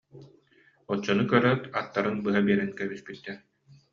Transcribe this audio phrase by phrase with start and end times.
[0.93, 3.37] Оччону көрөөт аттарын быһа биэрэн кэбиспиттэр